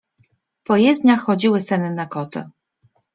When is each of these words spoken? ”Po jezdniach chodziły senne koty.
”Po 0.65 0.75
jezdniach 0.77 1.19
chodziły 1.21 1.61
senne 1.61 2.07
koty. 2.07 2.43